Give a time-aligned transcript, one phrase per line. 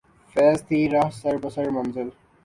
[0.31, 2.07] فیضؔ تھی راہ سر بسر منزل